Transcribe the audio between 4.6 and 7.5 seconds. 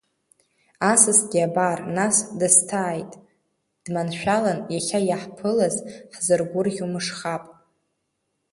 иахьа иаҳԥылаз ҳзыргәырӷьо мышхап!